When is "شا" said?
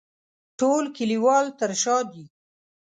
1.81-1.97